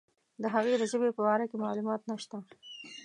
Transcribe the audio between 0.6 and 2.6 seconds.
د ژبې په باره کې معلومات نشته.